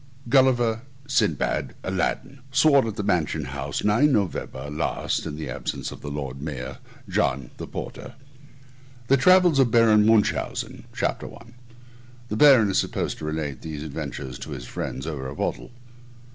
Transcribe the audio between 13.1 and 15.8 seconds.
TO RELATE THESE ADVENTURES TO HIS FRIENDS OVER A BOTTLE.